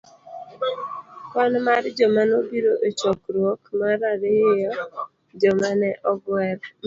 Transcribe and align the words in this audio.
Kwan 1.29 1.53
mar 1.67 1.83
joma 1.97 2.23
nobiro 2.29 2.73
e 2.87 2.89
chokruok 2.99 3.61
.mar 3.79 3.99
ariyo 4.13 4.69
Joma 5.41 5.69
ne 5.79 5.91
Ogwel 6.11 6.59